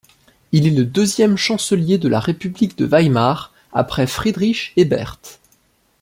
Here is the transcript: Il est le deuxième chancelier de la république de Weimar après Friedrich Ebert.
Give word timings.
Il 0.51 0.65
est 0.65 0.71
le 0.71 0.83
deuxième 0.83 1.37
chancelier 1.37 1.99
de 1.99 2.07
la 2.07 2.19
république 2.19 2.75
de 2.75 2.85
Weimar 2.87 3.53
après 3.71 4.07
Friedrich 4.07 4.73
Ebert. 4.75 5.19